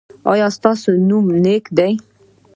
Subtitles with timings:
[0.31, 1.91] ایا ستاسو نوم نیک دی؟